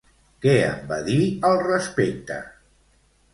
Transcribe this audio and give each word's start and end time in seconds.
Què 0.45 0.53
en 0.69 0.79
va 0.91 0.97
dir 1.09 1.17
al 1.51 1.61
respecte? 1.67 2.39